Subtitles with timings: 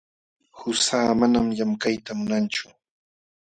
[0.57, 2.65] Qusaa manam llamkayta munanchu.